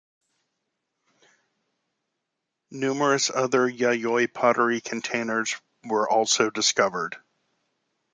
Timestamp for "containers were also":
4.81-6.49